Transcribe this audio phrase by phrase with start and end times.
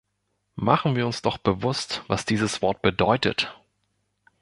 [0.55, 3.55] Machen wir uns doch bewusst, was dieses Wort bedeutet!